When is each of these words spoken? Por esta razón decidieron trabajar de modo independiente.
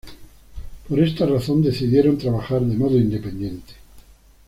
Por 0.89 0.99
esta 0.99 1.27
razón 1.27 1.61
decidieron 1.61 2.17
trabajar 2.17 2.61
de 2.61 2.75
modo 2.75 2.97
independiente. 2.97 3.73